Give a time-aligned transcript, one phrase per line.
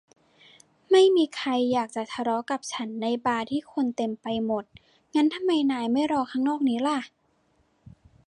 [0.91, 4.63] ไม่มีใครอยากจะทะเลาะกับฉันในบาร์ที่คนเต็มไปหมด
[5.15, 6.99] งั้นทำไมนายไม่รอข้างนอกนี้ล่ะ